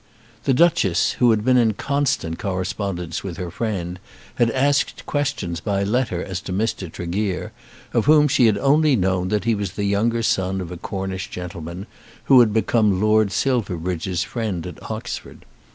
[0.45, 3.99] The Duchess, who had been in constant correspondence with her friend,
[4.33, 6.91] had asked questions by letter as to Mr.
[6.91, 7.51] Tregear,
[7.93, 11.29] of whom she had only known that he was the younger son of a Cornish
[11.29, 11.85] gentleman,
[12.23, 15.45] who had become Lord Silverbridge's friend at Oxford.